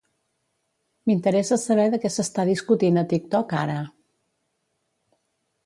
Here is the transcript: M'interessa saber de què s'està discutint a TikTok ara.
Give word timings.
M'interessa 1.09 1.59
saber 1.65 1.85
de 1.95 1.99
què 2.05 2.11
s'està 2.15 2.47
discutint 2.51 2.99
a 3.03 3.05
TikTok 3.13 3.55
ara. 3.61 3.79